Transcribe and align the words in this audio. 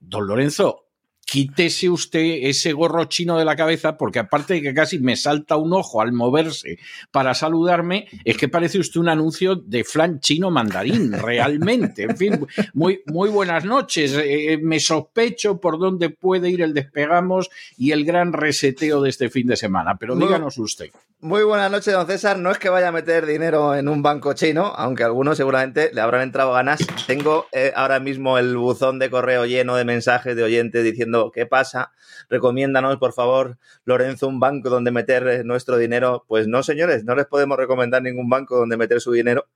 don 0.00 0.26
Lorenzo, 0.26 0.86
quítese 1.26 1.90
usted 1.90 2.20
ese 2.44 2.72
gorro 2.72 3.04
chino 3.06 3.36
de 3.36 3.44
la 3.44 3.56
cabeza, 3.56 3.98
porque 3.98 4.20
aparte 4.20 4.54
de 4.54 4.62
que 4.62 4.72
casi 4.72 5.00
me 5.00 5.16
salta 5.16 5.56
un 5.56 5.72
ojo 5.72 6.00
al 6.00 6.12
moverse 6.12 6.78
para 7.10 7.34
saludarme, 7.34 8.06
es 8.24 8.38
que 8.38 8.48
parece 8.48 8.78
usted 8.78 9.00
un 9.00 9.08
anuncio 9.08 9.56
de 9.56 9.82
flan 9.82 10.20
chino 10.20 10.50
mandarín, 10.50 11.12
realmente. 11.20 12.04
En 12.04 12.16
fin, 12.16 12.46
muy, 12.72 13.02
muy 13.06 13.28
buenas 13.28 13.64
noches. 13.64 14.12
Eh, 14.14 14.52
eh, 14.52 14.58
me 14.58 14.78
sospecho 14.78 15.60
por 15.60 15.78
dónde 15.78 16.10
puede 16.10 16.48
ir 16.48 16.62
el 16.62 16.72
despegamos 16.72 17.50
y 17.76 17.90
el 17.90 18.04
gran 18.04 18.32
reseteo 18.32 19.02
de 19.02 19.10
este 19.10 19.28
fin 19.28 19.48
de 19.48 19.56
semana, 19.56 19.96
pero 19.96 20.14
díganos 20.14 20.56
usted. 20.58 20.90
Muy 21.20 21.44
buenas 21.44 21.70
noches, 21.70 21.94
don 21.94 22.06
César. 22.06 22.38
No 22.38 22.50
es 22.50 22.58
que 22.58 22.68
vaya 22.68 22.88
a 22.88 22.92
meter 22.92 23.24
dinero 23.24 23.74
en 23.74 23.88
un 23.88 24.02
banco 24.02 24.34
chino, 24.34 24.66
aunque 24.76 25.02
a 25.02 25.06
algunos 25.06 25.38
seguramente 25.38 25.90
le 25.94 26.02
habrán 26.02 26.20
entrado 26.20 26.52
ganas. 26.52 26.86
Tengo 27.06 27.46
eh, 27.52 27.72
ahora 27.74 28.00
mismo 28.00 28.36
el 28.36 28.54
buzón 28.58 28.98
de 28.98 29.08
correo 29.08 29.46
lleno 29.46 29.76
de 29.76 29.86
mensajes 29.86 30.36
de 30.36 30.42
oyentes 30.42 30.84
diciendo, 30.84 31.32
¿qué 31.34 31.46
pasa? 31.46 31.90
Recomiéndanos, 32.28 32.98
por 32.98 33.14
favor, 33.14 33.56
Lorenzo, 33.86 34.28
un 34.28 34.40
banco 34.40 34.68
donde 34.68 34.90
meter 34.90 35.26
eh, 35.26 35.42
nuestro 35.42 35.78
dinero. 35.78 36.26
Pues 36.28 36.48
no, 36.48 36.62
señores, 36.62 37.04
no 37.04 37.14
les 37.14 37.24
podemos 37.24 37.56
recomendar 37.56 38.02
ningún 38.02 38.28
banco 38.28 38.54
donde 38.58 38.76
meter 38.76 39.00
su 39.00 39.12
dinero 39.12 39.46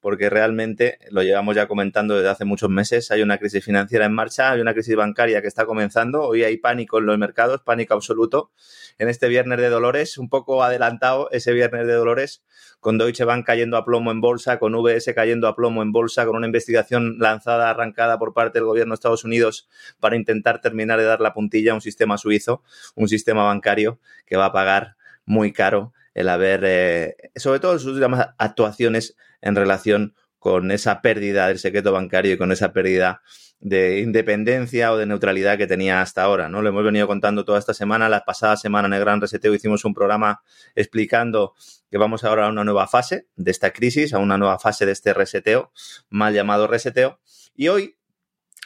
porque 0.00 0.30
realmente 0.30 0.98
lo 1.10 1.22
llevamos 1.22 1.56
ya 1.56 1.66
comentando 1.66 2.16
desde 2.16 2.28
hace 2.28 2.44
muchos 2.44 2.70
meses. 2.70 3.10
Hay 3.10 3.22
una 3.22 3.38
crisis 3.38 3.64
financiera 3.64 4.04
en 4.06 4.12
marcha, 4.12 4.52
hay 4.52 4.60
una 4.60 4.72
crisis 4.72 4.94
bancaria 4.94 5.42
que 5.42 5.48
está 5.48 5.66
comenzando. 5.66 6.22
Hoy 6.22 6.44
hay 6.44 6.58
pánico 6.58 6.98
en 6.98 7.06
los 7.06 7.18
mercados, 7.18 7.62
pánico 7.62 7.94
absoluto. 7.94 8.50
En 8.98 9.08
este 9.08 9.28
viernes 9.28 9.58
de 9.58 9.68
Dolores, 9.68 10.18
un 10.18 10.28
poco 10.28 10.62
adelantado 10.62 11.28
ese 11.32 11.52
viernes 11.52 11.86
de 11.86 11.94
Dolores, 11.94 12.44
con 12.80 12.98
Deutsche 12.98 13.24
Bank 13.24 13.44
cayendo 13.44 13.76
a 13.76 13.84
plomo 13.84 14.10
en 14.10 14.20
bolsa, 14.20 14.58
con 14.58 14.74
VS 14.74 15.12
cayendo 15.14 15.48
a 15.48 15.56
plomo 15.56 15.82
en 15.82 15.92
bolsa, 15.92 16.24
con 16.26 16.36
una 16.36 16.46
investigación 16.46 17.18
lanzada, 17.18 17.70
arrancada 17.70 18.18
por 18.18 18.32
parte 18.32 18.58
del 18.58 18.66
gobierno 18.66 18.92
de 18.92 18.96
Estados 18.96 19.24
Unidos 19.24 19.68
para 19.98 20.16
intentar 20.16 20.60
terminar 20.60 20.98
de 20.98 21.04
dar 21.04 21.20
la 21.20 21.32
puntilla 21.32 21.72
a 21.72 21.74
un 21.74 21.80
sistema 21.80 22.18
suizo, 22.18 22.62
un 22.94 23.08
sistema 23.08 23.44
bancario 23.44 23.98
que 24.24 24.36
va 24.36 24.46
a 24.46 24.52
pagar 24.52 24.96
muy 25.24 25.52
caro 25.52 25.92
el 26.16 26.30
haber, 26.30 26.62
eh, 26.64 27.16
sobre 27.36 27.60
todo 27.60 27.78
sus 27.78 27.92
últimas 27.92 28.30
actuaciones 28.38 29.16
en 29.42 29.54
relación 29.54 30.14
con 30.38 30.70
esa 30.70 31.02
pérdida 31.02 31.46
del 31.48 31.58
secreto 31.58 31.92
bancario 31.92 32.32
y 32.32 32.38
con 32.38 32.52
esa 32.52 32.72
pérdida 32.72 33.20
de 33.60 34.00
independencia 34.00 34.92
o 34.92 34.96
de 34.96 35.04
neutralidad 35.04 35.58
que 35.58 35.66
tenía 35.66 36.00
hasta 36.00 36.22
ahora, 36.22 36.48
¿no? 36.48 36.62
Lo 36.62 36.70
hemos 36.70 36.84
venido 36.84 37.06
contando 37.06 37.44
toda 37.44 37.58
esta 37.58 37.74
semana. 37.74 38.08
La 38.08 38.24
pasada 38.24 38.56
semana 38.56 38.88
en 38.88 38.94
el 38.94 39.00
Gran 39.00 39.20
Reseteo 39.20 39.52
hicimos 39.52 39.84
un 39.84 39.92
programa 39.92 40.40
explicando 40.74 41.52
que 41.90 41.98
vamos 41.98 42.24
ahora 42.24 42.46
a 42.46 42.48
una 42.48 42.64
nueva 42.64 42.86
fase 42.88 43.26
de 43.36 43.50
esta 43.50 43.74
crisis, 43.74 44.14
a 44.14 44.18
una 44.18 44.38
nueva 44.38 44.58
fase 44.58 44.86
de 44.86 44.92
este 44.92 45.12
reseteo, 45.12 45.70
mal 46.08 46.32
llamado 46.32 46.66
reseteo. 46.66 47.20
Y 47.54 47.68
hoy 47.68 47.95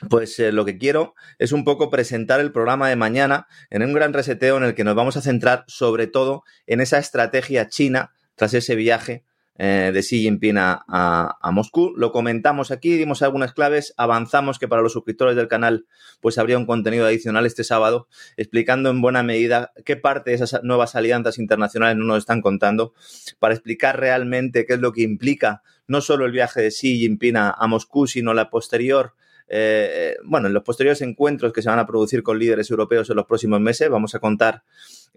pues 0.08 0.38
eh, 0.38 0.52
lo 0.52 0.64
que 0.64 0.78
quiero 0.78 1.14
es 1.38 1.52
un 1.52 1.64
poco 1.64 1.90
presentar 1.90 2.40
el 2.40 2.52
programa 2.52 2.88
de 2.88 2.96
mañana 2.96 3.46
en 3.70 3.82
un 3.82 3.92
gran 3.92 4.12
reseteo 4.12 4.56
en 4.56 4.64
el 4.64 4.74
que 4.74 4.84
nos 4.84 4.94
vamos 4.94 5.16
a 5.16 5.20
centrar 5.22 5.64
sobre 5.66 6.06
todo 6.06 6.42
en 6.66 6.80
esa 6.80 6.98
estrategia 6.98 7.68
china 7.68 8.12
tras 8.34 8.54
ese 8.54 8.74
viaje 8.74 9.24
eh, 9.58 9.90
de 9.92 10.00
Xi 10.00 10.22
Jinping 10.22 10.56
a, 10.56 10.82
a- 10.88 11.50
Moscú. 11.50 11.92
Lo 11.94 12.12
comentamos 12.12 12.70
aquí, 12.70 12.96
dimos 12.96 13.20
algunas 13.20 13.52
claves, 13.52 13.92
avanzamos 13.98 14.58
que 14.58 14.68
para 14.68 14.80
los 14.80 14.94
suscriptores 14.94 15.36
del 15.36 15.48
canal 15.48 15.84
pues 16.20 16.38
habría 16.38 16.56
un 16.56 16.64
contenido 16.64 17.04
adicional 17.04 17.44
este 17.44 17.62
sábado 17.62 18.08
explicando 18.38 18.88
en 18.88 19.02
buena 19.02 19.22
medida 19.22 19.72
qué 19.84 19.96
parte 19.96 20.30
de 20.30 20.36
esas 20.36 20.62
nuevas 20.62 20.94
alianzas 20.96 21.38
internacionales 21.38 21.98
no 21.98 22.04
nos 22.06 22.18
están 22.18 22.40
contando 22.40 22.94
para 23.38 23.52
explicar 23.52 24.00
realmente 24.00 24.64
qué 24.64 24.74
es 24.74 24.80
lo 24.80 24.92
que 24.92 25.02
implica 25.02 25.62
no 25.86 26.00
solo 26.00 26.24
el 26.24 26.32
viaje 26.32 26.62
de 26.62 26.70
Xi 26.70 26.98
Jinping 27.00 27.36
a, 27.36 27.50
a 27.50 27.66
Moscú, 27.66 28.06
sino 28.06 28.32
la 28.32 28.48
posterior 28.48 29.14
eh, 29.52 30.16
bueno, 30.24 30.46
en 30.46 30.54
los 30.54 30.62
posteriores 30.62 31.02
encuentros 31.02 31.52
que 31.52 31.60
se 31.60 31.68
van 31.68 31.80
a 31.80 31.86
producir 31.86 32.22
con 32.22 32.38
líderes 32.38 32.70
europeos 32.70 33.10
en 33.10 33.16
los 33.16 33.26
próximos 33.26 33.60
meses, 33.60 33.88
vamos 33.90 34.14
a 34.14 34.20
contar, 34.20 34.62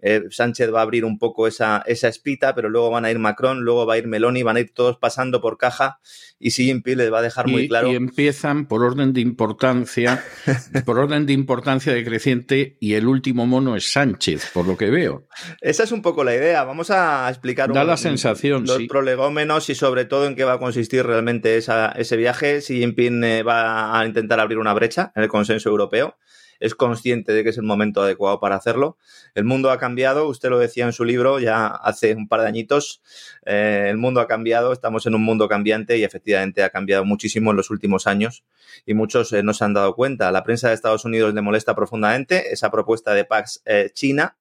eh, 0.06 0.22
Sánchez 0.28 0.70
va 0.72 0.80
a 0.80 0.82
abrir 0.82 1.06
un 1.06 1.18
poco 1.18 1.46
esa, 1.46 1.82
esa 1.86 2.08
espita, 2.08 2.54
pero 2.54 2.68
luego 2.68 2.90
van 2.90 3.06
a 3.06 3.10
ir 3.10 3.18
Macron, 3.18 3.62
luego 3.62 3.86
va 3.86 3.94
a 3.94 3.98
ir 3.98 4.06
Meloni, 4.06 4.42
van 4.42 4.56
a 4.56 4.60
ir 4.60 4.74
todos 4.74 4.98
pasando 4.98 5.40
por 5.40 5.56
caja 5.56 5.98
y 6.38 6.50
Xi 6.50 6.64
Jinping 6.66 6.98
les 6.98 7.10
va 7.10 7.20
a 7.20 7.22
dejar 7.22 7.48
muy 7.48 7.62
Y, 7.62 7.68
claro. 7.68 7.90
y 7.90 7.94
empiezan 7.94 8.66
por 8.66 8.82
orden 8.82 9.14
de 9.14 9.22
importancia, 9.22 10.22
por 10.84 10.98
orden 10.98 11.24
de 11.24 11.32
importancia 11.32 11.92
decreciente, 11.94 12.76
y 12.80 12.94
el 12.94 13.06
último 13.06 13.46
mono 13.46 13.76
es 13.76 13.90
Sánchez, 13.92 14.50
por 14.52 14.66
lo 14.66 14.76
que 14.76 14.90
veo. 14.90 15.26
Esa 15.62 15.84
es 15.84 15.92
un 15.92 16.02
poco 16.02 16.22
la 16.22 16.34
idea. 16.34 16.64
Vamos 16.64 16.90
a 16.90 17.26
explicar 17.30 17.72
Da 17.72 17.80
un- 17.82 17.86
la 17.86 17.96
sensación, 17.96 18.64
los 18.66 18.76
sí. 18.76 18.86
prolegómenos 18.86 19.70
y 19.70 19.74
sobre 19.74 20.04
todo 20.04 20.26
en 20.26 20.34
qué 20.34 20.44
va 20.44 20.54
a 20.54 20.58
consistir 20.58 21.06
realmente 21.06 21.56
esa- 21.56 21.92
ese 21.92 22.16
viaje. 22.18 22.60
Xi 22.60 22.78
Jinping 22.80 23.24
eh, 23.24 23.42
va 23.42 23.98
a 23.98 24.04
intentar 24.04 24.38
abrir 24.40 24.58
una 24.58 24.74
brecha 24.74 25.12
en 25.14 25.22
el 25.22 25.28
consenso 25.30 25.70
europeo. 25.70 26.18
Es 26.60 26.74
consciente 26.74 27.32
de 27.32 27.42
que 27.44 27.50
es 27.50 27.58
el 27.58 27.64
momento 27.64 28.02
adecuado 28.02 28.40
para 28.40 28.56
hacerlo. 28.56 28.96
El 29.34 29.44
mundo 29.44 29.70
ha 29.70 29.78
cambiado, 29.78 30.28
usted 30.28 30.50
lo 30.50 30.58
decía 30.58 30.84
en 30.84 30.92
su 30.92 31.04
libro 31.04 31.38
ya 31.40 31.66
hace 31.66 32.14
un 32.14 32.28
par 32.28 32.40
de 32.40 32.48
añitos. 32.48 33.02
eh, 33.44 33.86
el 33.90 33.96
mundo 33.96 34.20
ha 34.20 34.26
cambiado, 34.26 34.72
estamos 34.72 35.06
en 35.06 35.14
un 35.14 35.22
mundo 35.22 35.48
cambiante 35.48 35.98
y 35.98 36.04
efectivamente 36.04 36.62
ha 36.62 36.70
cambiado 36.70 37.04
muchísimo 37.04 37.50
en 37.50 37.56
los 37.56 37.70
últimos 37.70 38.06
años 38.06 38.44
y 38.86 38.94
muchos 38.94 39.32
eh, 39.32 39.42
no 39.42 39.54
se 39.54 39.64
han 39.64 39.74
dado 39.74 39.94
cuenta. 39.94 40.30
La 40.32 40.42
prensa 40.42 40.68
de 40.68 40.74
Estados 40.74 41.04
Unidos 41.04 41.34
le 41.34 41.42
molesta 41.42 41.74
profundamente 41.74 42.52
esa 42.52 42.70
propuesta 42.70 43.14
de 43.14 43.24
Pax 43.24 43.62
eh, 43.64 43.90
China, 43.92 44.36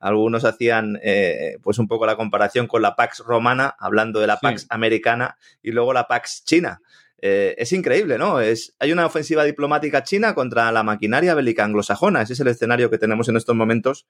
algunos 0.00 0.44
hacían 0.44 0.98
eh, 1.02 1.58
pues 1.62 1.78
un 1.78 1.88
poco 1.88 2.06
la 2.06 2.16
comparación 2.16 2.66
con 2.66 2.82
la 2.82 2.94
Pax 2.96 3.18
romana, 3.20 3.74
hablando 3.78 4.20
de 4.20 4.26
la 4.26 4.36
Sí. 4.36 4.40
Pax 4.42 4.66
americana 4.70 5.36
y 5.62 5.72
luego 5.72 5.92
la 5.92 6.06
Pax 6.06 6.44
china. 6.44 6.80
Eh, 7.20 7.54
es 7.58 7.72
increíble, 7.72 8.16
¿no? 8.18 8.40
Es, 8.40 8.74
hay 8.78 8.92
una 8.92 9.06
ofensiva 9.06 9.44
diplomática 9.44 10.04
china 10.04 10.34
contra 10.34 10.70
la 10.72 10.82
maquinaria 10.82 11.34
bélica 11.34 11.64
anglosajona. 11.64 12.22
Ese 12.22 12.34
es 12.34 12.40
el 12.40 12.48
escenario 12.48 12.90
que 12.90 12.98
tenemos 12.98 13.28
en 13.28 13.36
estos 13.36 13.56
momentos. 13.56 14.06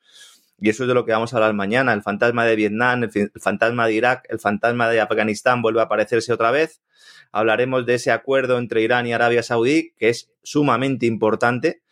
Y 0.60 0.68
eso 0.68 0.84
es 0.84 0.88
de 0.88 0.94
lo 0.94 1.04
que 1.04 1.12
vamos 1.12 1.32
a 1.32 1.36
hablar 1.36 1.54
mañana. 1.54 1.92
El 1.92 2.02
fantasma 2.02 2.44
de 2.44 2.56
Vietnam, 2.56 3.04
el, 3.04 3.10
el 3.14 3.40
fantasma 3.40 3.86
de 3.86 3.94
Irak, 3.94 4.26
el 4.28 4.40
fantasma 4.40 4.88
de 4.90 5.00
Afganistán 5.00 5.62
vuelve 5.62 5.80
a 5.80 5.84
aparecerse 5.84 6.32
otra 6.32 6.50
vez. 6.50 6.82
Hablaremos 7.32 7.86
de 7.86 7.94
ese 7.94 8.10
acuerdo 8.10 8.58
entre 8.58 8.82
Irán 8.82 9.06
y 9.06 9.12
Arabia 9.12 9.42
Saudí, 9.42 9.94
que 9.98 10.08
es 10.08 10.30
sumamente 10.42 11.06
importante 11.06 11.82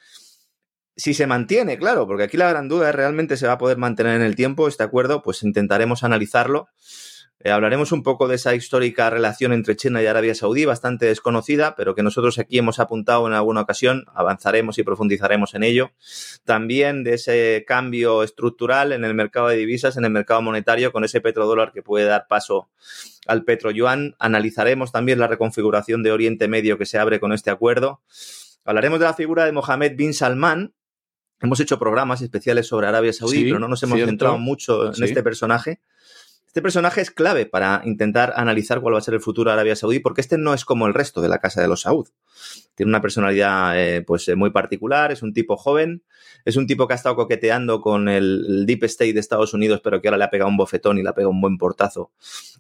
si 0.97 1.13
se 1.13 1.27
mantiene, 1.27 1.79
claro, 1.79 2.07
porque 2.07 2.25
aquí 2.25 2.37
la 2.37 2.49
gran 2.49 2.69
duda 2.69 2.89
es 2.89 2.95
realmente 2.95 3.37
se 3.37 3.47
va 3.47 3.55
a 3.55 3.59
poder 3.59 3.77
mantener 3.77 4.17
en 4.17 4.23
el 4.23 4.35
tiempo 4.35 4.67
este 4.67 4.83
acuerdo, 4.83 5.23
pues 5.23 5.43
intentaremos 5.43 6.05
analizarlo. 6.05 6.69
Eh, 7.47 7.51
hablaremos 7.53 7.93
un 7.93 8.03
poco 8.03 8.27
de 8.27 8.35
esa 8.35 8.57
histórica 8.57 9.09
relación 9.09 9.53
entre 9.53 9.77
China 9.77 10.03
y 10.03 10.07
Arabia 10.07 10.35
Saudí, 10.35 10.65
bastante 10.65 11.07
desconocida, 11.07 11.77
pero 11.77 11.95
que 11.95 12.03
nosotros 12.03 12.41
aquí 12.41 12.59
hemos 12.59 12.81
apuntado 12.81 13.25
en 13.29 13.35
alguna 13.35 13.61
ocasión, 13.61 14.05
avanzaremos 14.17 14.79
y 14.79 14.83
profundizaremos 14.83 15.55
en 15.55 15.63
ello. 15.63 15.93
También 16.45 17.05
de 17.05 17.15
ese 17.15 17.65
cambio 17.65 18.25
estructural 18.25 18.91
en 18.91 19.05
el 19.05 19.15
mercado 19.15 19.47
de 19.47 19.55
divisas, 19.55 19.97
en 19.97 20.05
el 20.05 20.11
mercado 20.11 20.43
monetario, 20.43 20.91
con 20.91 21.05
ese 21.05 21.21
petrodólar 21.21 21.71
que 21.71 21.85
puede 21.85 22.05
dar 22.07 22.27
paso 22.27 22.69
al 23.29 23.45
petroyuan. 23.45 24.17
Analizaremos 24.19 24.91
también 24.91 25.21
la 25.21 25.29
reconfiguración 25.29 26.03
de 26.03 26.11
Oriente 26.11 26.49
Medio 26.49 26.79
que 26.79 26.85
se 26.85 26.99
abre 26.99 27.21
con 27.21 27.33
este 27.33 27.51
acuerdo. 27.51 28.01
Hablaremos 28.65 28.99
de 28.99 29.05
la 29.05 29.15
figura 29.15 29.45
de 29.45 29.53
Mohammed 29.53 29.95
bin 29.95 30.15
Salman, 30.15 30.75
Hemos 31.39 31.61
hecho 31.61 31.79
programas 31.79 32.23
especiales 32.23 32.67
sobre 32.67 32.87
Arabia 32.87 33.13
Saudí, 33.13 33.45
pero 33.45 33.59
no 33.59 33.69
nos 33.69 33.83
hemos 33.83 34.01
centrado 34.01 34.39
mucho 34.39 34.93
en 34.93 35.05
este 35.05 35.23
personaje. 35.23 35.81
Este 36.57 36.63
personaje 36.63 37.03
es 37.03 37.11
clave 37.11 37.45
para 37.45 37.83
intentar 37.85 38.33
analizar 38.35 38.81
cuál 38.81 38.95
va 38.95 38.99
a 38.99 39.03
ser 39.03 39.13
el 39.13 39.21
futuro 39.21 39.51
de 39.51 39.53
Arabia 39.53 39.77
Saudí, 39.77 39.99
porque 39.99 40.23
este 40.23 40.39
no 40.39 40.55
es 40.55 40.65
como 40.65 40.87
el 40.87 40.95
resto 40.95 41.21
de 41.21 41.29
la 41.29 41.39
casa 41.39 41.61
de 41.61 41.69
los 41.69 41.83
Saud. 41.83 42.09
Tiene 42.75 42.89
una 42.89 43.03
personalidad 43.03 43.79
eh, 43.79 44.01
pues, 44.01 44.27
eh, 44.29 44.37
muy 44.37 44.49
particular, 44.49 45.13
es 45.13 45.21
un 45.21 45.35
tipo 45.35 45.59
joven, 45.59 46.03
es 46.47 46.57
un 46.57 46.67
tipo 46.67 46.89
que 46.89 46.95
ha 46.95 46.97
estado 46.97 47.15
coqueteando 47.15 47.83
con 47.83 48.09
el, 48.09 48.65
Deep 48.65 48.85
State 48.85 49.13
de 49.13 49.21
Estados 49.21 49.53
Unidos, 49.53 49.83
pero 49.85 50.01
que 50.01 50.09
ahora 50.09 50.17
le 50.17 50.25
ha 50.25 50.31
pegado 50.31 50.49
un 50.49 50.57
bofetón 50.57 50.97
y 50.97 51.03
le 51.03 51.11
ha 51.11 51.15
pegado 51.15 51.29
un 51.29 51.43
buen 51.43 51.59
portazo 51.59 52.13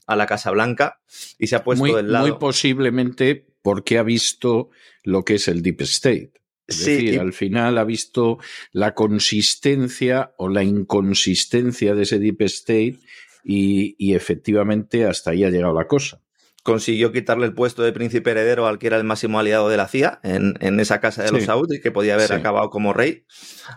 a 0.06 0.14
la 0.14 0.26
Casa 0.26 0.50
Blanca 0.50 1.00
y 1.38 1.46
se 1.46 1.56
ha 1.56 1.64
puesto 1.64 1.96
del 1.96 2.12
lado. 2.12 2.28
Muy 2.28 2.36
posiblemente 2.38 3.46
porque 3.62 3.96
ha 3.96 4.02
visto 4.02 4.68
lo 5.04 5.24
que 5.24 5.36
es 5.36 5.48
el 5.48 5.62
Deep 5.62 5.80
State. 5.80 6.32
Es 6.66 6.84
decir, 6.84 7.18
al 7.18 7.32
final 7.32 7.78
ha 7.78 7.84
visto 7.84 8.38
la 8.72 8.92
consistencia 8.92 10.34
o 10.36 10.50
la 10.50 10.64
inconsistencia 10.64 11.94
de 11.94 12.02
ese 12.02 12.18
Deep 12.18 12.42
State 12.42 12.98
y, 13.46 14.14
efectivamente 14.14 15.06
hasta 15.06 15.30
ahí 15.30 15.44
ha 15.44 15.50
llegado 15.50 15.72
la 15.72 15.86
cosa 15.86 16.20
consiguió 16.62 17.12
quitarle 17.12 17.46
el 17.46 17.54
puesto 17.54 17.84
de 17.84 17.92
príncipe 17.92 18.32
heredero 18.32 18.66
al 18.66 18.80
que 18.80 18.88
era 18.88 18.96
el 18.96 19.04
máximo 19.04 19.38
aliado 19.38 19.68
de 19.68 19.76
la 19.76 19.86
CIA 19.86 20.18
en, 20.24 20.80
esa 20.80 21.00
casa 21.00 21.22
de 21.22 21.30
los 21.30 21.44
Saud 21.44 21.72
y 21.72 21.80
que 21.80 21.92
podía 21.92 22.14
haber 22.14 22.32
acabado 22.32 22.70
como 22.70 22.92
rey. 22.92 23.24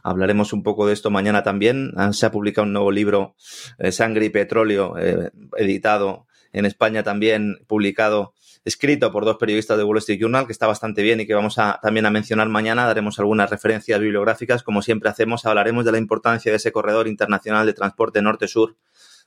Hablaremos 0.01 0.53
un 0.53 0.63
poco 0.63 0.87
de 0.87 0.93
esto 0.93 1.11
mañana 1.11 1.43
también. 1.43 1.91
Ah, 1.97 2.13
se 2.13 2.25
ha 2.25 2.31
publicado 2.31 2.65
un 2.65 2.73
nuevo 2.73 2.89
libro, 2.89 3.35
eh, 3.77 3.91
Sangre 3.91 4.25
y 4.25 4.29
Petróleo, 4.29 4.95
eh, 4.97 5.29
editado 5.57 6.25
en 6.51 6.65
España 6.65 7.03
también, 7.03 7.59
publicado, 7.67 8.33
escrito 8.65 9.11
por 9.11 9.23
dos 9.23 9.37
periodistas 9.37 9.77
de 9.77 9.83
Wall 9.83 9.99
Street 9.99 10.19
Journal, 10.19 10.47
que 10.47 10.51
está 10.51 10.65
bastante 10.65 11.03
bien 11.03 11.19
y 11.19 11.27
que 11.27 11.35
vamos 11.35 11.59
a, 11.59 11.79
también 11.83 12.07
a 12.07 12.09
mencionar 12.09 12.49
mañana. 12.49 12.87
Daremos 12.87 13.19
algunas 13.19 13.51
referencias 13.51 13.99
bibliográficas, 13.99 14.63
como 14.63 14.81
siempre 14.81 15.11
hacemos. 15.11 15.45
Hablaremos 15.45 15.85
de 15.85 15.91
la 15.91 15.99
importancia 15.99 16.51
de 16.51 16.55
ese 16.55 16.71
corredor 16.71 17.07
internacional 17.07 17.67
de 17.67 17.73
transporte 17.73 18.19
norte-sur 18.23 18.77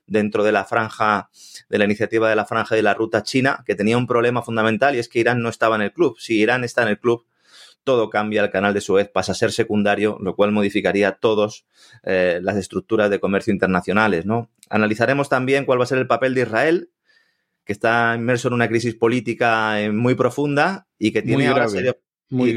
dentro 0.07 0.45
de 0.45 0.53
la 0.53 0.65
franja, 0.65 1.31
de 1.69 1.79
la 1.79 1.85
iniciativa 1.85 2.29
de 2.29 2.37
la 2.37 2.45
franja 2.45 2.75
de 2.75 2.83
la 2.83 2.95
ruta 2.95 3.23
china, 3.23 3.63
que 3.67 3.75
tenía 3.75 3.97
un 3.97 4.07
problema 4.07 4.43
fundamental 4.43 4.95
y 4.97 4.99
es 4.99 5.09
que 5.09 5.21
Irán 5.21 5.43
no 5.43 5.49
estaba 5.49 5.77
en 5.77 5.83
el 5.83 5.93
club. 5.93 6.17
Si 6.19 6.39
Irán 6.39 6.65
está 6.65 6.83
en 6.83 6.89
el 6.89 6.99
club, 6.99 7.27
todo 7.85 8.11
cambia, 8.11 8.45
el 8.45 8.51
canal 8.51 8.75
de 8.75 8.81
Suez 8.81 9.09
pasa 9.09 9.33
a 9.33 9.35
ser 9.35 9.53
secundario, 9.53 10.19
lo 10.21 10.37
cual 10.37 10.53
modificaría 10.53 11.13
todas 11.13 11.67
eh, 12.05 12.41
las 12.43 12.57
estructuras 12.57 13.11
de 13.11 13.21
comercio 13.21 13.53
internacionales. 13.53 14.25
¿no? 14.27 14.51
Analizaremos 14.71 15.29
también 15.29 15.65
cuál 15.65 15.81
va 15.81 15.85
a 15.85 15.89
ser 15.89 15.99
el 15.99 16.07
papel 16.07 16.35
de 16.35 16.43
Israel, 16.43 16.91
que 17.65 17.73
está 17.73 18.15
inmerso 18.17 18.49
en 18.49 18.55
una 18.55 18.69
crisis 18.69 18.95
política 18.95 19.81
eh, 19.81 19.91
muy 19.91 20.15
profunda 20.15 20.89
y 20.99 21.13
que 21.13 21.23
tiene 21.23 21.47
ahora 21.49 21.69
serio, 21.69 21.99
muy 22.29 22.51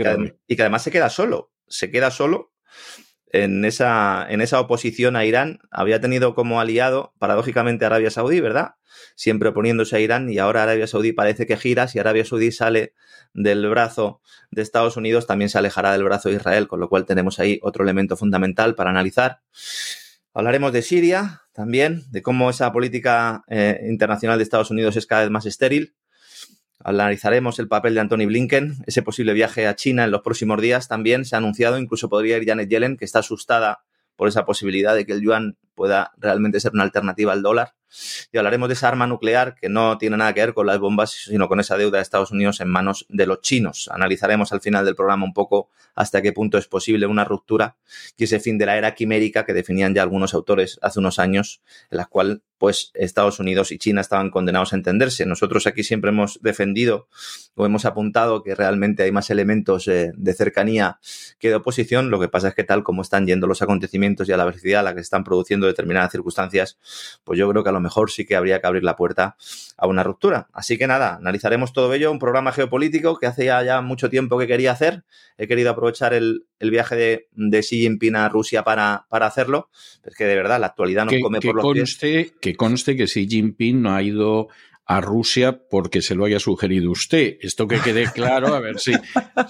y 0.47 0.55
que 0.55 0.61
además 0.61 0.83
se 0.83 0.91
queda 0.91 1.09
solo. 1.09 1.51
Se 1.67 1.89
queda 1.89 2.11
solo 2.11 2.51
en 3.43 3.65
esa, 3.65 4.25
en 4.29 4.41
esa 4.41 4.59
oposición 4.59 5.15
a 5.15 5.25
Irán 5.25 5.59
había 5.71 5.99
tenido 5.99 6.35
como 6.35 6.59
aliado, 6.59 7.13
paradójicamente, 7.19 7.85
Arabia 7.85 8.09
Saudí, 8.09 8.39
¿verdad? 8.39 8.75
Siempre 9.15 9.49
oponiéndose 9.49 9.97
a 9.97 9.99
Irán 9.99 10.29
y 10.29 10.39
ahora 10.39 10.63
Arabia 10.63 10.87
Saudí 10.87 11.11
parece 11.11 11.45
que 11.45 11.57
gira. 11.57 11.87
Si 11.87 11.99
Arabia 11.99 12.25
Saudí 12.25 12.51
sale 12.51 12.93
del 13.33 13.67
brazo 13.69 14.21
de 14.51 14.61
Estados 14.61 14.97
Unidos, 14.97 15.27
también 15.27 15.49
se 15.49 15.57
alejará 15.57 15.91
del 15.91 16.03
brazo 16.03 16.29
de 16.29 16.35
Israel, 16.35 16.67
con 16.67 16.79
lo 16.79 16.87
cual 16.87 17.05
tenemos 17.05 17.39
ahí 17.39 17.59
otro 17.61 17.83
elemento 17.83 18.15
fundamental 18.15 18.75
para 18.75 18.89
analizar. 18.89 19.41
Hablaremos 20.33 20.73
de 20.73 20.81
Siria 20.81 21.43
también, 21.53 22.03
de 22.11 22.21
cómo 22.21 22.49
esa 22.49 22.71
política 22.71 23.43
eh, 23.47 23.79
internacional 23.87 24.37
de 24.37 24.43
Estados 24.43 24.71
Unidos 24.71 24.95
es 24.97 25.07
cada 25.07 25.21
vez 25.21 25.31
más 25.31 25.45
estéril. 25.45 25.95
Analizaremos 26.87 27.57
el 27.57 27.67
papel 27.67 27.95
de 27.95 28.01
Anthony 28.01 28.27
Blinken, 28.27 28.83
ese 28.85 29.01
posible 29.01 29.33
viaje 29.33 29.65
a 29.65 29.75
China 29.75 30.03
en 30.03 30.11
los 30.11 30.21
próximos 30.21 30.61
días. 30.61 30.87
También 30.87 31.25
se 31.25 31.35
ha 31.35 31.39
anunciado, 31.39 31.79
incluso 31.79 32.09
podría 32.09 32.37
ir 32.37 32.45
Janet 32.45 32.69
Yellen, 32.69 32.95
que 32.95 33.05
está 33.05 33.19
asustada 33.19 33.83
por 34.15 34.27
esa 34.27 34.45
posibilidad 34.45 34.93
de 34.93 35.03
que 35.03 35.13
el 35.13 35.21
yuan 35.21 35.57
pueda 35.73 36.11
realmente 36.17 36.59
ser 36.59 36.73
una 36.73 36.83
alternativa 36.83 37.33
al 37.33 37.41
dólar. 37.41 37.73
Y 38.31 38.37
hablaremos 38.37 38.69
de 38.69 38.73
esa 38.73 38.87
arma 38.87 39.07
nuclear 39.07 39.55
que 39.55 39.67
no 39.67 39.97
tiene 39.97 40.17
nada 40.17 40.33
que 40.35 40.41
ver 40.41 40.53
con 40.53 40.67
las 40.67 40.77
bombas, 40.77 41.09
sino 41.09 41.47
con 41.47 41.59
esa 41.59 41.75
deuda 41.75 41.97
de 41.97 42.03
Estados 42.03 42.29
Unidos 42.29 42.61
en 42.61 42.69
manos 42.69 43.07
de 43.09 43.25
los 43.25 43.41
chinos. 43.41 43.89
Analizaremos 43.91 44.53
al 44.53 44.61
final 44.61 44.85
del 44.85 44.95
programa 44.95 45.25
un 45.25 45.33
poco 45.33 45.69
hasta 45.95 46.21
qué 46.21 46.33
punto 46.33 46.59
es 46.59 46.67
posible 46.67 47.07
una 47.07 47.23
ruptura 47.23 47.77
y 48.15 48.25
ese 48.25 48.39
fin 48.39 48.59
de 48.59 48.67
la 48.67 48.77
era 48.77 48.93
quimérica 48.93 49.43
que 49.43 49.53
definían 49.53 49.95
ya 49.95 50.03
algunos 50.03 50.35
autores 50.35 50.77
hace 50.83 50.99
unos 50.99 51.17
años, 51.17 51.61
en 51.89 51.97
la 51.97 52.05
cual 52.05 52.43
pues 52.57 52.91
Estados 52.93 53.39
Unidos 53.39 53.71
y 53.71 53.77
China 53.77 54.01
estaban 54.01 54.29
condenados 54.29 54.73
a 54.73 54.75
entenderse. 54.75 55.25
Nosotros 55.25 55.67
aquí 55.67 55.83
siempre 55.83 56.09
hemos 56.09 56.39
defendido 56.41 57.07
o 57.55 57.65
hemos 57.65 57.85
apuntado 57.85 58.43
que 58.43 58.55
realmente 58.55 59.03
hay 59.03 59.11
más 59.11 59.29
elementos 59.29 59.87
eh, 59.87 60.11
de 60.15 60.33
cercanía 60.33 60.99
que 61.39 61.49
de 61.49 61.55
oposición. 61.55 62.09
Lo 62.09 62.19
que 62.19 62.27
pasa 62.27 62.49
es 62.49 62.55
que 62.55 62.63
tal 62.63 62.83
como 62.83 63.01
están 63.01 63.25
yendo 63.27 63.47
los 63.47 63.61
acontecimientos 63.61 64.29
y 64.29 64.31
a 64.31 64.37
la 64.37 64.45
velocidad 64.45 64.81
a 64.81 64.83
la 64.83 64.93
que 64.93 64.99
se 64.99 65.03
están 65.03 65.23
produciendo 65.23 65.67
determinadas 65.67 66.11
circunstancias, 66.11 66.77
pues 67.23 67.37
yo 67.39 67.49
creo 67.49 67.63
que 67.63 67.69
a 67.69 67.73
lo 67.73 67.79
mejor 67.79 68.11
sí 68.11 68.25
que 68.25 68.35
habría 68.35 68.61
que 68.61 68.67
abrir 68.67 68.83
la 68.83 68.95
puerta 68.95 69.35
a 69.77 69.87
una 69.87 70.03
ruptura. 70.03 70.47
Así 70.53 70.77
que 70.77 70.87
nada, 70.87 71.15
analizaremos 71.15 71.73
todo 71.73 71.93
ello, 71.93 72.11
un 72.11 72.19
programa 72.19 72.51
geopolítico 72.51 73.17
que 73.17 73.27
hace 73.27 73.45
ya, 73.45 73.81
mucho 73.81 74.09
tiempo 74.09 74.37
que 74.37 74.47
quería 74.47 74.71
hacer. 74.71 75.03
He 75.37 75.47
querido 75.47 75.71
aprovechar 75.71 76.13
el, 76.13 76.45
viaje 76.59 76.95
de, 76.95 77.27
de, 77.33 77.61
Xi 77.61 77.81
Jinping 77.81 78.15
a 78.15 78.29
Rusia 78.29 78.63
para, 78.63 79.05
para 79.09 79.27
hacerlo. 79.27 79.69
Es 80.03 80.15
que 80.15 80.25
de 80.25 80.35
verdad 80.35 80.59
la 80.59 80.67
actualidad 80.67 81.05
nos 81.05 81.15
come 81.21 81.41
por 81.41 81.55
los 81.55 81.95
pies. 81.95 82.33
Que 82.39 82.55
conste 82.55 82.95
que 82.95 83.05
Xi 83.05 83.27
Jinping 83.27 83.81
no 83.81 83.93
ha 83.93 84.01
ido 84.01 84.47
a 84.85 85.01
Rusia 85.01 85.59
porque 85.69 86.01
se 86.01 86.15
lo 86.15 86.25
haya 86.25 86.39
sugerido 86.39 86.91
usted. 86.91 87.37
Esto 87.41 87.67
que 87.67 87.79
quede 87.79 88.11
claro, 88.13 88.53
a 88.53 88.59
ver 88.59 88.79
si. 88.79 88.93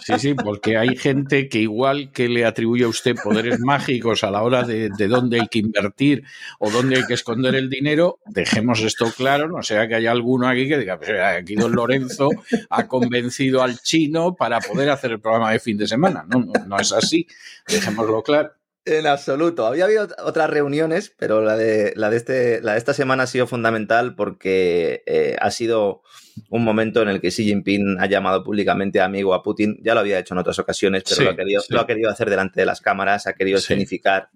Sí, 0.01 0.13
sí, 0.17 0.33
porque 0.33 0.77
hay 0.77 0.95
gente 0.95 1.49
que 1.49 1.59
igual 1.59 2.11
que 2.11 2.29
le 2.29 2.45
atribuye 2.45 2.85
a 2.85 2.87
usted 2.87 3.15
poderes 3.21 3.59
mágicos 3.59 4.23
a 4.23 4.31
la 4.31 4.43
hora 4.43 4.63
de, 4.63 4.89
de 4.89 5.07
dónde 5.07 5.41
hay 5.41 5.47
que 5.47 5.59
invertir 5.59 6.23
o 6.59 6.69
dónde 6.69 6.97
hay 6.97 7.05
que 7.05 7.13
esconder 7.13 7.55
el 7.55 7.69
dinero, 7.69 8.19
dejemos 8.25 8.81
esto 8.81 9.11
claro, 9.15 9.49
no 9.49 9.61
sea 9.63 9.87
que 9.87 9.95
haya 9.95 10.11
alguno 10.11 10.47
aquí 10.47 10.67
que 10.67 10.77
diga, 10.77 10.97
pues 10.97 11.11
aquí 11.19 11.55
don 11.55 11.73
Lorenzo 11.73 12.29
ha 12.69 12.87
convencido 12.87 13.61
al 13.61 13.79
chino 13.79 14.35
para 14.35 14.59
poder 14.59 14.89
hacer 14.89 15.11
el 15.11 15.19
programa 15.19 15.51
de 15.51 15.59
fin 15.59 15.77
de 15.77 15.87
semana. 15.87 16.25
No, 16.27 16.39
no, 16.39 16.53
no 16.65 16.77
es 16.77 16.91
así, 16.93 17.27
dejémoslo 17.67 18.23
claro. 18.23 18.51
En 18.85 19.07
absoluto. 19.07 19.65
Había 19.65 19.85
habido 19.85 20.07
otras 20.23 20.49
reuniones, 20.49 21.11
pero 21.17 21.41
la 21.41 21.57
de, 21.57 21.93
la 21.95 22.11
de, 22.11 22.17
este, 22.17 22.61
la 22.61 22.73
de 22.73 22.77
esta 22.77 22.93
semana 22.93 23.23
ha 23.23 23.27
sido 23.27 23.47
fundamental 23.47 24.15
porque 24.15 25.01
eh, 25.07 25.35
ha 25.41 25.49
sido 25.49 26.03
un 26.49 26.63
momento 26.63 27.01
en 27.01 27.09
el 27.09 27.21
que 27.21 27.29
Xi 27.29 27.45
Jinping 27.45 27.97
ha 27.99 28.07
llamado 28.07 28.43
públicamente 28.43 29.01
amigo 29.01 29.33
a 29.33 29.41
Putin. 29.41 29.79
Ya 29.81 29.93
lo 29.93 30.01
había 30.01 30.19
hecho 30.19 30.33
en 30.33 30.39
otras 30.39 30.59
ocasiones, 30.59 31.03
pero 31.07 31.23
lo, 31.23 31.29
ha 31.31 31.35
querido, 31.35 31.61
lo, 31.69 31.79
ha 31.79 31.87
querido, 31.87 32.09
hacer 32.09 32.29
delante 32.29 32.59
de 32.59 32.65
las 32.65 32.81
cámaras, 32.81 33.27
ha 33.27 33.33
querido 33.33 33.57
escenificar 33.57 34.29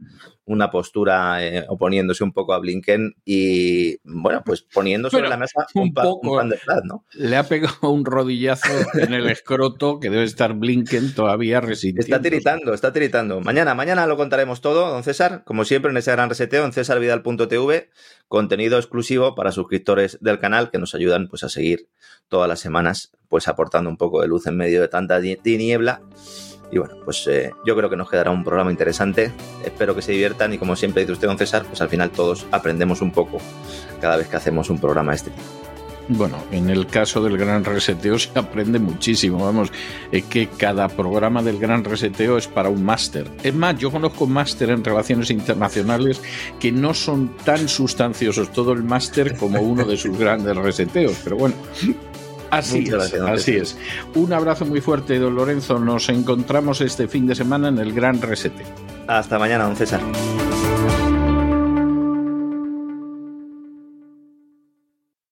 una 0.46 0.72
postura 0.72 1.46
eh, 1.46 1.66
oponiéndose 1.68 2.24
un 2.24 2.34
poco 2.34 2.54
a 2.54 2.60
Blinken 2.60 3.16
y, 3.24 3.98
bueno, 4.04 4.42
pues 4.44 4.62
poniendo 4.62 5.10
sobre 5.10 5.30
la 5.30 5.38
mesa 5.38 5.68
un, 5.76 5.94
poco, 5.94 6.44
de 6.44 6.58
¿no? 6.86 7.06
Le 7.14 7.36
ha 7.36 7.44
pegado 7.44 7.92
un 7.92 8.04
rodillazo 8.04 8.72
en 8.96 9.14
el 9.14 9.30
escroto 9.30 10.00
que 10.00 10.10
debe 10.10 10.24
estar 10.24 10.54
Blinken 10.54 11.14
todavía 11.14 11.62
resistiendo. 11.62 12.02
Está 12.02 12.22
tiritando, 12.22 12.74
está 12.74 12.92
tiritando. 12.92 13.42
Mañana, 13.42 13.76
mañana 13.76 14.08
lo 14.08 14.18
contaremos 14.18 14.62
todo, 14.62 14.90
don 14.90 15.04
César, 15.04 15.44
como 15.46 15.66
siempre 15.66 15.92
en 15.92 15.98
ese 15.98 16.12
gran 16.12 16.30
reseteo 16.30 16.66
en 16.66 16.74
cesarvidal.tv, 16.74 17.90
contenido 18.28 18.78
exclusivo 18.78 19.36
para 19.36 19.52
suscriptores 19.52 20.18
del 20.22 20.40
canal 20.40 20.72
que 20.72 20.80
nos 20.80 20.96
ayudan 20.96 21.28
pues 21.28 21.44
a 21.44 21.50
seguir 21.50 21.89
todas 22.28 22.48
las 22.48 22.60
semanas, 22.60 23.12
pues 23.28 23.48
aportando 23.48 23.90
un 23.90 23.98
poco 23.98 24.22
de 24.22 24.28
luz 24.28 24.48
en 24.48 24.58
medio 24.58 24.82
de 24.82 24.88
tanta 24.88 25.20
tiniebla. 25.22 26.02
Y 26.72 26.78
bueno, 26.78 26.96
pues 27.04 27.26
eh, 27.28 27.52
yo 27.66 27.76
creo 27.76 27.90
que 27.90 27.96
nos 27.96 28.10
quedará 28.10 28.30
un 28.32 28.44
programa 28.44 28.72
interesante. 28.72 29.32
Espero 29.66 29.96
que 29.96 30.02
se 30.02 30.12
diviertan 30.12 30.54
y 30.54 30.58
como 30.58 30.76
siempre 30.76 31.02
dice 31.02 31.14
usted, 31.14 31.28
don 31.28 31.38
César, 31.38 31.66
pues 31.66 31.82
al 31.82 31.90
final 31.90 32.12
todos 32.12 32.46
aprendemos 32.52 33.02
un 33.02 33.12
poco 33.12 33.40
cada 34.00 34.18
vez 34.18 34.28
que 34.28 34.36
hacemos 34.36 34.70
un 34.70 34.80
programa 34.80 35.12
de 35.12 35.16
este 35.18 35.32
tipo. 35.32 35.69
Bueno, 36.10 36.38
en 36.52 36.72
el 36.72 36.88
caso 36.88 37.22
del 37.22 37.38
Gran 37.38 37.64
Reseteo 37.64 38.18
se 38.18 38.32
aprende 38.34 38.80
muchísimo. 38.80 39.46
Vamos, 39.46 39.72
es 40.12 40.24
que 40.26 40.48
cada 40.48 40.88
programa 40.88 41.44
del 41.44 41.60
Gran 41.60 41.84
Reseteo 41.84 42.38
es 42.38 42.48
para 42.48 42.70
un 42.70 42.84
máster. 42.84 43.30
Es 43.44 43.54
más, 43.54 43.78
yo 43.78 43.92
conozco 43.92 44.26
máster 44.26 44.72
en 44.72 44.84
relaciones 44.84 45.30
internacionales 45.30 46.20
que 46.60 46.72
no 46.72 46.96
son 46.96 47.38
tan 47.46 47.70
sustanciosos 47.70 48.52
todo 48.52 48.74
el 48.74 48.84
máster 48.84 49.38
como 49.38 49.62
uno 49.62 49.86
de 49.86 49.98
sus 49.98 50.18
grandes 50.18 50.58
reseteos. 50.58 51.16
Pero 51.24 51.38
bueno, 51.38 51.56
Así 52.52 52.86
es, 52.88 53.14
así 53.14 53.58
es. 53.58 53.78
Un 54.16 54.34
abrazo 54.34 54.66
muy 54.66 54.82
fuerte, 54.82 55.20
don 55.20 55.36
Lorenzo. 55.36 55.78
Nos 55.78 56.10
encontramos 56.10 56.82
este 56.82 57.08
fin 57.08 57.28
de 57.28 57.36
semana 57.36 57.68
en 57.68 57.78
el 57.78 57.94
Gran 57.94 58.20
Resete. 58.20 58.66
Hasta 59.08 59.38
mañana, 59.38 59.66
don 59.66 59.76
César. 59.76 60.02